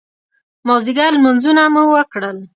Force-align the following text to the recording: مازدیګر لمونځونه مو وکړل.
مازدیګر 0.67 1.11
لمونځونه 1.15 1.63
مو 1.73 1.83
وکړل. 1.93 2.37